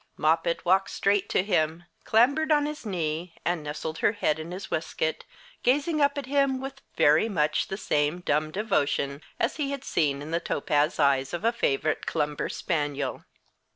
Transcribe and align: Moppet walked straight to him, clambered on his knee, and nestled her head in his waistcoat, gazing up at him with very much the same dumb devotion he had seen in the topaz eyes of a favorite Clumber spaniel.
Moppet 0.17 0.65
walked 0.65 0.89
straight 0.89 1.29
to 1.29 1.43
him, 1.43 1.83
clambered 2.05 2.51
on 2.51 2.65
his 2.65 2.87
knee, 2.87 3.35
and 3.45 3.61
nestled 3.61 3.99
her 3.99 4.13
head 4.13 4.39
in 4.39 4.49
his 4.51 4.71
waistcoat, 4.71 5.25
gazing 5.61 6.01
up 6.01 6.17
at 6.17 6.25
him 6.25 6.59
with 6.59 6.81
very 6.95 7.29
much 7.29 7.67
the 7.67 7.77
same 7.77 8.21
dumb 8.21 8.49
devotion 8.49 9.21
he 9.55 9.69
had 9.69 9.83
seen 9.83 10.23
in 10.23 10.31
the 10.31 10.39
topaz 10.39 10.97
eyes 10.99 11.35
of 11.35 11.45
a 11.45 11.51
favorite 11.51 12.07
Clumber 12.07 12.49
spaniel. 12.49 13.25